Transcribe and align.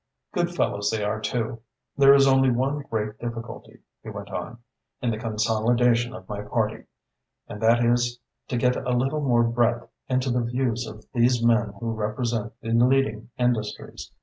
Good 0.31 0.49
fellows 0.55 0.89
they 0.89 1.03
are, 1.03 1.21
too. 1.21 1.61
There 1.95 2.15
is 2.15 2.25
only 2.25 2.49
one 2.49 2.79
great 2.89 3.19
difficulty," 3.19 3.81
he 4.01 4.09
went 4.09 4.31
on, 4.31 4.57
"in 4.99 5.11
the 5.11 5.19
consolidation 5.19 6.15
of 6.15 6.27
my 6.27 6.41
party, 6.41 6.85
and 7.47 7.61
that 7.61 7.85
is 7.85 8.17
to 8.47 8.57
get 8.57 8.75
a 8.77 8.97
little 8.97 9.21
more 9.21 9.43
breadth 9.43 9.87
into 10.09 10.31
the 10.31 10.41
views 10.41 10.87
of 10.87 11.05
these 11.13 11.45
men 11.45 11.73
who 11.79 11.91
represent 11.93 12.51
the 12.63 12.73
leading 12.73 13.29
industries. 13.37 14.11